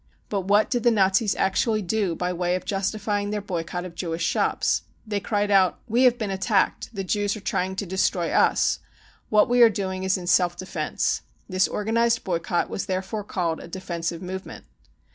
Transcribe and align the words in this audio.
Butwhat 0.31 0.71
did 0.71 0.81
the 0.81 0.89
Na^s 0.89 1.35
actually 1.37 1.83
do 1.83 2.15
by 2.15 2.33
way 2.33 2.55
of 2.55 2.65
justifying 2.65 3.29
their 3.29 3.39
boycott 3.39 3.85
of 3.85 3.93
Jewish 3.93 4.23
shops? 4.23 4.81
They 5.05 5.19
cried 5.19 5.51
out 5.51 5.75
£C 5.75 5.83
We 5.89 6.03
have 6.05 6.17
been 6.17 6.31
attacked. 6.31 6.89
The 6.91 7.03
Jews 7.03 7.35
are 7.37 7.39
trying 7.39 7.75
to 7.75 7.85
destroy 7.85 8.31
us. 8.31 8.79
What 9.29 9.47
we 9.47 9.61
are 9.61 9.69
doing 9.69 10.01
is 10.01 10.17
in 10.17 10.25
self 10.25 10.57
defence." 10.57 11.21
This 11.47 11.67
organised 11.69 12.23
boycott 12.23 12.67
was 12.67 12.87
therefore 12.87 13.23
called 13.25 13.59
a 13.59 13.67
defensive 13.67 14.23
movement. 14.23 14.65